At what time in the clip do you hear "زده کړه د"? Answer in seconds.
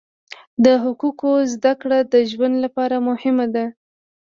1.53-2.15